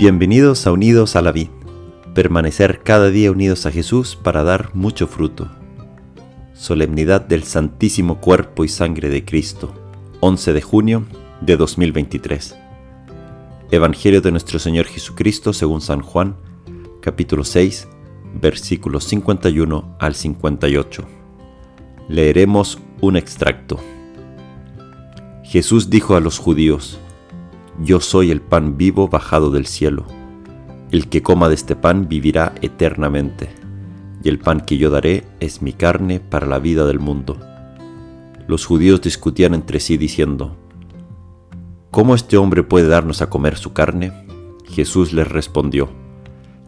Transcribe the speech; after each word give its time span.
Bienvenidos 0.00 0.66
a 0.66 0.72
Unidos 0.72 1.14
a 1.14 1.20
la 1.20 1.30
Vid, 1.30 1.50
permanecer 2.14 2.80
cada 2.82 3.10
día 3.10 3.30
unidos 3.30 3.66
a 3.66 3.70
Jesús 3.70 4.16
para 4.16 4.42
dar 4.42 4.74
mucho 4.74 5.06
fruto. 5.06 5.50
Solemnidad 6.54 7.20
del 7.20 7.44
Santísimo 7.44 8.18
Cuerpo 8.18 8.64
y 8.64 8.68
Sangre 8.68 9.10
de 9.10 9.26
Cristo, 9.26 9.74
11 10.20 10.54
de 10.54 10.62
junio 10.62 11.04
de 11.42 11.58
2023. 11.58 12.56
Evangelio 13.70 14.22
de 14.22 14.30
nuestro 14.30 14.58
Señor 14.58 14.86
Jesucristo 14.86 15.52
según 15.52 15.82
San 15.82 16.00
Juan, 16.00 16.34
capítulo 17.02 17.44
6, 17.44 17.86
versículos 18.40 19.04
51 19.04 19.96
al 19.98 20.14
58. 20.14 21.04
Leeremos 22.08 22.78
un 23.02 23.18
extracto. 23.18 23.78
Jesús 25.44 25.90
dijo 25.90 26.16
a 26.16 26.20
los 26.20 26.38
judíos, 26.38 26.98
yo 27.82 28.00
soy 28.00 28.30
el 28.30 28.42
pan 28.42 28.76
vivo 28.76 29.08
bajado 29.08 29.50
del 29.50 29.66
cielo. 29.66 30.04
El 30.90 31.08
que 31.08 31.22
coma 31.22 31.48
de 31.48 31.54
este 31.54 31.76
pan 31.76 32.08
vivirá 32.08 32.54
eternamente, 32.60 33.48
y 34.22 34.28
el 34.28 34.38
pan 34.38 34.60
que 34.60 34.76
yo 34.76 34.90
daré 34.90 35.24
es 35.40 35.62
mi 35.62 35.72
carne 35.72 36.20
para 36.20 36.46
la 36.46 36.58
vida 36.58 36.84
del 36.84 36.98
mundo. 36.98 37.38
Los 38.46 38.66
judíos 38.66 39.00
discutían 39.00 39.54
entre 39.54 39.80
sí 39.80 39.96
diciendo, 39.96 40.56
¿Cómo 41.90 42.14
este 42.14 42.36
hombre 42.36 42.62
puede 42.62 42.86
darnos 42.86 43.22
a 43.22 43.30
comer 43.30 43.56
su 43.56 43.72
carne? 43.72 44.12
Jesús 44.68 45.12
les 45.12 45.26
respondió, 45.26 45.88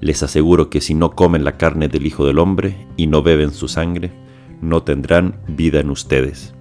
Les 0.00 0.22
aseguro 0.22 0.68
que 0.68 0.80
si 0.80 0.94
no 0.94 1.12
comen 1.12 1.42
la 1.42 1.56
carne 1.56 1.88
del 1.88 2.06
Hijo 2.06 2.26
del 2.26 2.38
Hombre 2.38 2.86
y 2.96 3.06
no 3.06 3.22
beben 3.22 3.52
su 3.52 3.66
sangre, 3.66 4.12
no 4.60 4.82
tendrán 4.82 5.40
vida 5.48 5.80
en 5.80 5.90
ustedes. 5.90 6.54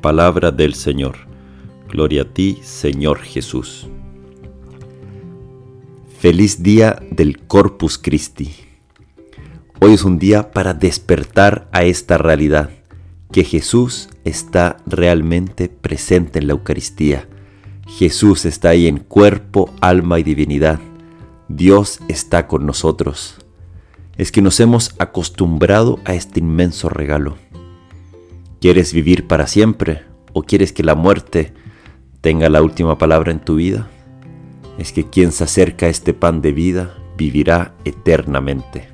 Palabra 0.00 0.50
del 0.50 0.74
Señor. 0.74 1.33
Gloria 1.94 2.22
a 2.22 2.24
ti, 2.24 2.58
Señor 2.60 3.20
Jesús. 3.20 3.86
Feliz 6.18 6.60
día 6.60 7.00
del 7.12 7.38
Corpus 7.38 7.98
Christi. 7.98 8.52
Hoy 9.80 9.94
es 9.94 10.02
un 10.02 10.18
día 10.18 10.50
para 10.50 10.74
despertar 10.74 11.68
a 11.70 11.84
esta 11.84 12.18
realidad, 12.18 12.70
que 13.30 13.44
Jesús 13.44 14.08
está 14.24 14.78
realmente 14.86 15.68
presente 15.68 16.40
en 16.40 16.48
la 16.48 16.54
Eucaristía. 16.54 17.28
Jesús 17.86 18.44
está 18.44 18.70
ahí 18.70 18.88
en 18.88 18.98
cuerpo, 18.98 19.72
alma 19.80 20.18
y 20.18 20.24
divinidad. 20.24 20.80
Dios 21.46 22.00
está 22.08 22.48
con 22.48 22.66
nosotros. 22.66 23.36
Es 24.16 24.32
que 24.32 24.42
nos 24.42 24.58
hemos 24.58 24.96
acostumbrado 24.98 26.00
a 26.04 26.14
este 26.14 26.40
inmenso 26.40 26.88
regalo. 26.88 27.36
¿Quieres 28.60 28.92
vivir 28.92 29.28
para 29.28 29.46
siempre 29.46 30.02
o 30.32 30.42
quieres 30.42 30.72
que 30.72 30.82
la 30.82 30.96
muerte 30.96 31.54
tenga 32.24 32.48
la 32.48 32.62
última 32.62 32.96
palabra 32.96 33.32
en 33.32 33.38
tu 33.38 33.56
vida, 33.56 33.86
es 34.78 34.92
que 34.92 35.04
quien 35.04 35.30
se 35.30 35.44
acerca 35.44 35.84
a 35.84 35.88
este 35.90 36.14
pan 36.14 36.40
de 36.40 36.52
vida 36.52 36.94
vivirá 37.18 37.74
eternamente. 37.84 38.88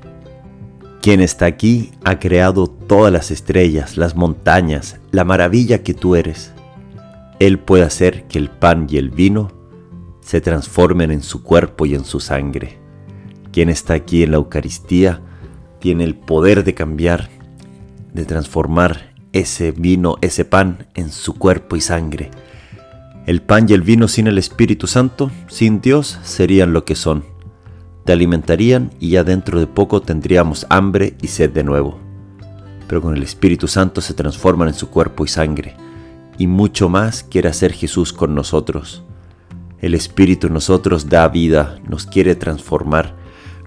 Quien 1.01 1.21
está 1.21 1.45
aquí 1.45 1.91
ha 2.03 2.19
creado 2.19 2.67
todas 2.67 3.09
las 3.13 3.31
estrellas, 3.31 3.95
las 3.95 4.17
montañas, 4.17 4.99
la 5.11 5.23
maravilla 5.23 5.81
que 5.81 5.93
tú 5.93 6.17
eres. 6.17 6.51
Él 7.39 7.57
puede 7.57 7.85
hacer 7.85 8.27
que 8.27 8.37
el 8.37 8.49
pan 8.49 8.87
y 8.89 8.97
el 8.97 9.11
vino 9.11 9.53
se 10.19 10.41
transformen 10.41 11.09
en 11.09 11.23
su 11.23 11.41
cuerpo 11.41 11.85
y 11.85 11.95
en 11.95 12.03
su 12.03 12.19
sangre. 12.19 12.79
Quien 13.53 13.69
está 13.69 13.93
aquí 13.93 14.23
en 14.23 14.31
la 14.31 14.37
Eucaristía 14.37 15.21
tiene 15.79 16.03
el 16.03 16.15
poder 16.15 16.65
de 16.65 16.73
cambiar, 16.73 17.29
de 18.13 18.25
transformar 18.25 19.13
ese 19.31 19.71
vino, 19.71 20.17
ese 20.19 20.43
pan 20.43 20.89
en 20.95 21.13
su 21.13 21.35
cuerpo 21.35 21.77
y 21.77 21.81
sangre 21.81 22.29
el 23.27 23.43
pan 23.43 23.67
y 23.69 23.73
el 23.73 23.83
vino 23.83 24.07
sin 24.07 24.25
el 24.25 24.39
Espíritu 24.39 24.87
Santo, 24.87 25.29
sin 25.47 25.79
Dios, 25.79 26.17
serían 26.23 26.73
lo 26.73 26.85
que 26.85 26.95
son. 26.95 27.23
Te 28.03 28.13
alimentarían 28.13 28.89
y 28.99 29.09
ya 29.09 29.23
dentro 29.23 29.59
de 29.59 29.67
poco 29.67 30.01
tendríamos 30.01 30.65
hambre 30.69 31.15
y 31.21 31.27
sed 31.27 31.51
de 31.51 31.63
nuevo. 31.63 31.99
Pero 32.87 32.99
con 32.99 33.15
el 33.15 33.21
Espíritu 33.21 33.67
Santo 33.67 34.01
se 34.01 34.15
transforman 34.15 34.69
en 34.69 34.73
su 34.73 34.89
cuerpo 34.89 35.23
y 35.23 35.27
sangre. 35.27 35.75
Y 36.39 36.47
mucho 36.47 36.89
más 36.89 37.23
quiere 37.23 37.47
hacer 37.47 37.73
Jesús 37.73 38.11
con 38.11 38.33
nosotros. 38.33 39.03
El 39.79 39.93
Espíritu 39.93 40.47
en 40.47 40.53
nosotros 40.53 41.07
da 41.07 41.27
vida, 41.27 41.77
nos 41.87 42.07
quiere 42.07 42.33
transformar. 42.33 43.15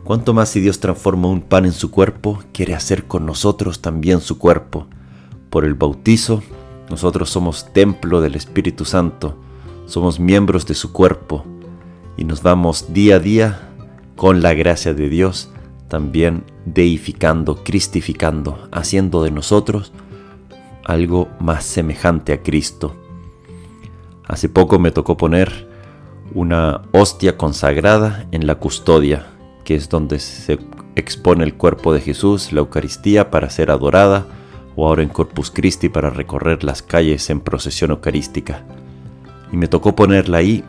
Cuanto 0.02 0.34
más 0.34 0.48
si 0.48 0.60
Dios 0.60 0.80
transforma 0.80 1.28
un 1.28 1.42
pan 1.42 1.64
en 1.64 1.72
su 1.72 1.92
cuerpo, 1.92 2.42
quiere 2.52 2.74
hacer 2.74 3.04
con 3.04 3.24
nosotros 3.24 3.80
también 3.80 4.20
su 4.20 4.36
cuerpo. 4.36 4.88
Por 5.48 5.64
el 5.64 5.74
bautizo, 5.74 6.42
nosotros 6.90 7.30
somos 7.30 7.72
templo 7.72 8.20
del 8.20 8.34
Espíritu 8.34 8.84
Santo 8.84 9.43
somos 9.86 10.18
miembros 10.18 10.66
de 10.66 10.74
su 10.74 10.92
cuerpo 10.92 11.44
y 12.16 12.24
nos 12.24 12.42
vamos 12.42 12.92
día 12.92 13.16
a 13.16 13.18
día 13.20 13.68
con 14.16 14.42
la 14.42 14.54
gracia 14.54 14.94
de 14.94 15.08
Dios 15.08 15.50
también 15.88 16.44
deificando, 16.64 17.62
cristificando, 17.62 18.68
haciendo 18.72 19.22
de 19.22 19.30
nosotros 19.30 19.92
algo 20.84 21.28
más 21.38 21.64
semejante 21.64 22.32
a 22.32 22.42
Cristo. 22.42 22.94
Hace 24.26 24.48
poco 24.48 24.78
me 24.78 24.90
tocó 24.90 25.16
poner 25.16 25.68
una 26.32 26.82
hostia 26.92 27.36
consagrada 27.36 28.26
en 28.32 28.46
la 28.46 28.56
custodia, 28.56 29.26
que 29.64 29.74
es 29.74 29.88
donde 29.88 30.18
se 30.18 30.58
expone 30.96 31.44
el 31.44 31.54
cuerpo 31.54 31.92
de 31.92 32.00
Jesús, 32.00 32.52
la 32.52 32.60
Eucaristía 32.60 33.30
para 33.30 33.50
ser 33.50 33.70
adorada, 33.70 34.26
o 34.76 34.88
ahora 34.88 35.02
en 35.02 35.08
Corpus 35.10 35.50
Christi 35.50 35.88
para 35.88 36.10
recorrer 36.10 36.64
las 36.64 36.82
calles 36.82 37.30
en 37.30 37.40
procesión 37.40 37.90
eucarística 37.90 38.64
y 39.54 39.56
me 39.56 39.68
tocó 39.68 39.94
ponerla 39.94 40.38
ahí 40.38 40.64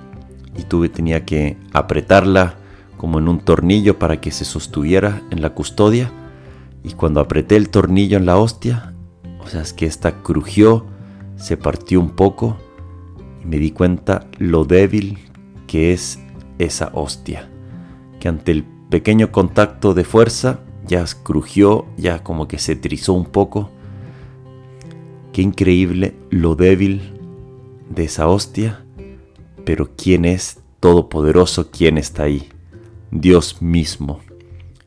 y 0.56 0.62
tuve 0.62 0.90
tenía 0.90 1.26
que 1.26 1.58
apretarla 1.74 2.54
como 2.98 3.18
en 3.18 3.28
un 3.28 3.40
tornillo 3.40 3.98
para 3.98 4.22
que 4.22 4.30
se 4.30 4.46
sostuviera 4.46 5.24
en 5.32 5.42
la 5.42 5.56
custodia 5.56 6.12
y 6.84 6.92
cuando 6.92 7.20
apreté 7.20 7.56
el 7.56 7.70
tornillo 7.70 8.16
en 8.16 8.28
la 8.28 8.38
hostia, 8.38 8.94
o 9.44 9.48
sea, 9.48 9.62
es 9.62 9.74
que 9.74 9.88
esta 9.88 10.22
crujió, 10.22 10.86
se 11.36 11.58
partió 11.58 12.00
un 12.00 12.12
poco 12.12 12.58
y 13.44 13.48
me 13.48 13.58
di 13.58 13.72
cuenta 13.72 14.28
lo 14.38 14.66
débil 14.66 15.18
que 15.66 15.92
es 15.92 16.20
esa 16.60 16.92
hostia, 16.94 17.50
que 18.20 18.28
ante 18.28 18.52
el 18.52 18.66
pequeño 18.92 19.32
contacto 19.32 19.96
de 19.96 20.04
fuerza 20.04 20.60
ya 20.86 21.04
crujió, 21.24 21.88
ya 21.98 22.22
como 22.22 22.48
que 22.48 22.60
se 22.60 22.76
trizó 22.76 23.14
un 23.14 23.26
poco. 23.26 23.72
Qué 25.34 25.42
increíble 25.42 26.14
lo 26.30 26.56
débil 26.56 27.16
de 27.90 28.06
esa 28.06 28.28
hostia, 28.28 28.84
pero 29.66 29.92
¿quién 29.96 30.26
es 30.26 30.60
todopoderoso? 30.80 31.72
¿Quién 31.72 31.98
está 31.98 32.24
ahí? 32.24 32.50
Dios 33.12 33.62
mismo, 33.62 34.22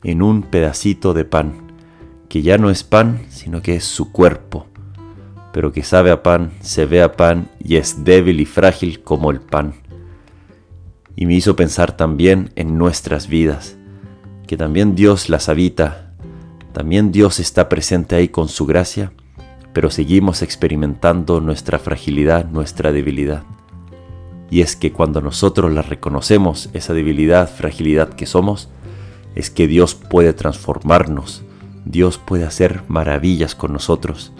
en 0.03 0.21
un 0.21 0.43
pedacito 0.43 1.13
de 1.13 1.25
pan, 1.25 1.71
que 2.29 2.41
ya 2.41 2.57
no 2.57 2.69
es 2.69 2.83
pan, 2.83 3.25
sino 3.29 3.61
que 3.61 3.75
es 3.75 3.85
su 3.85 4.11
cuerpo, 4.11 4.67
pero 5.51 5.71
que 5.71 5.83
sabe 5.83 6.11
a 6.11 6.23
pan, 6.23 6.51
se 6.61 6.85
ve 6.85 7.01
a 7.01 7.13
pan 7.13 7.49
y 7.63 7.77
es 7.77 8.03
débil 8.03 8.39
y 8.39 8.45
frágil 8.45 9.01
como 9.01 9.31
el 9.31 9.39
pan. 9.39 9.73
Y 11.15 11.25
me 11.25 11.33
hizo 11.33 11.55
pensar 11.55 11.97
también 11.97 12.51
en 12.55 12.77
nuestras 12.77 13.27
vidas, 13.27 13.77
que 14.47 14.57
también 14.57 14.95
Dios 14.95 15.27
las 15.27 15.49
habita, 15.49 16.13
también 16.71 17.11
Dios 17.11 17.39
está 17.39 17.67
presente 17.67 18.15
ahí 18.15 18.29
con 18.29 18.47
su 18.47 18.65
gracia, 18.65 19.11
pero 19.73 19.89
seguimos 19.89 20.41
experimentando 20.41 21.41
nuestra 21.41 21.79
fragilidad, 21.79 22.45
nuestra 22.45 22.91
debilidad. 22.91 23.43
Y 24.49 24.61
es 24.61 24.75
que 24.75 24.91
cuando 24.91 25.21
nosotros 25.21 25.71
la 25.71 25.81
reconocemos, 25.81 26.69
esa 26.73 26.93
debilidad, 26.93 27.49
fragilidad 27.49 28.09
que 28.09 28.25
somos, 28.25 28.69
es 29.35 29.49
que 29.49 29.67
Dios 29.67 29.95
puede 29.95 30.33
transformarnos, 30.33 31.43
Dios 31.85 32.17
puede 32.17 32.45
hacer 32.45 32.81
maravillas 32.87 33.55
con 33.55 33.73
nosotros. 33.73 34.33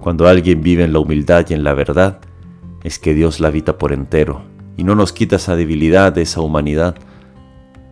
Cuando 0.00 0.28
alguien 0.28 0.62
vive 0.62 0.84
en 0.84 0.92
la 0.92 1.00
humildad 1.00 1.46
y 1.48 1.54
en 1.54 1.64
la 1.64 1.74
verdad, 1.74 2.20
es 2.84 2.98
que 2.98 3.14
Dios 3.14 3.40
la 3.40 3.48
habita 3.48 3.78
por 3.78 3.92
entero 3.92 4.42
y 4.76 4.84
no 4.84 4.94
nos 4.94 5.12
quita 5.12 5.36
esa 5.36 5.56
debilidad, 5.56 6.16
esa 6.18 6.40
humanidad, 6.40 6.94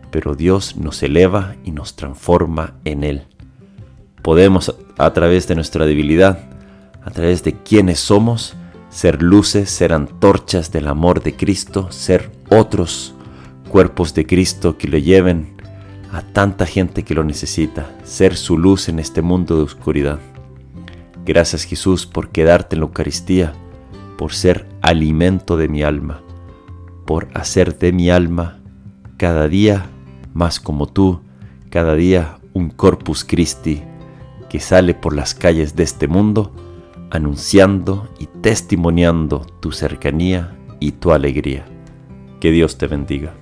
pero 0.09 0.35
Dios 0.35 0.77
nos 0.77 1.03
eleva 1.03 1.55
y 1.65 1.71
nos 1.71 1.97
transforma 1.97 2.75
en 2.85 3.03
Él. 3.03 3.23
Podemos 4.21 4.73
a 4.97 5.11
través 5.11 5.49
de 5.49 5.55
nuestra 5.55 5.85
debilidad 5.85 6.56
a 7.07 7.09
través 7.09 7.41
de 7.41 7.53
quienes 7.53 8.01
somos, 8.01 8.53
ser 8.89 9.23
luces, 9.23 9.69
ser 9.69 9.93
antorchas 9.93 10.73
del 10.73 10.89
amor 10.89 11.23
de 11.23 11.37
Cristo, 11.37 11.89
ser 11.89 12.29
otros 12.49 13.15
cuerpos 13.69 14.13
de 14.13 14.25
Cristo 14.25 14.77
que 14.77 14.89
le 14.89 15.01
lleven 15.01 15.55
a 16.11 16.21
tanta 16.21 16.65
gente 16.65 17.03
que 17.03 17.13
lo 17.13 17.23
necesita, 17.23 17.89
ser 18.03 18.35
su 18.35 18.57
luz 18.57 18.89
en 18.89 18.99
este 18.99 19.21
mundo 19.21 19.55
de 19.55 19.63
oscuridad. 19.63 20.19
Gracias 21.25 21.63
Jesús 21.63 22.05
por 22.05 22.27
quedarte 22.27 22.75
en 22.75 22.81
la 22.81 22.87
Eucaristía, 22.87 23.53
por 24.17 24.33
ser 24.33 24.67
alimento 24.81 25.55
de 25.55 25.69
mi 25.69 25.83
alma, 25.83 26.19
por 27.05 27.29
hacer 27.33 27.77
de 27.77 27.93
mi 27.93 28.09
alma 28.09 28.59
cada 29.15 29.47
día 29.47 29.85
más 30.33 30.59
como 30.59 30.87
tú, 30.87 31.21
cada 31.69 31.95
día 31.95 32.37
un 32.51 32.69
Corpus 32.69 33.23
Christi 33.23 33.81
que 34.49 34.59
sale 34.59 34.93
por 34.93 35.15
las 35.15 35.33
calles 35.33 35.73
de 35.77 35.83
este 35.83 36.09
mundo 36.09 36.51
anunciando 37.09 38.09
y 38.19 38.27
testimoniando 38.27 39.45
tu 39.59 39.71
cercanía 39.71 40.57
y 40.79 40.93
tu 40.93 41.11
alegría. 41.11 41.65
Que 42.39 42.51
Dios 42.51 42.77
te 42.77 42.87
bendiga. 42.87 43.33